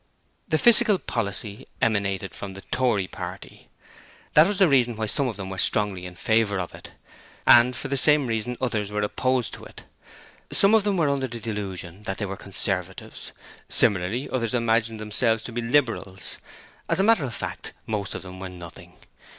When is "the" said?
0.47-0.57, 2.55-2.63, 4.57-4.67, 7.87-7.95, 11.27-11.39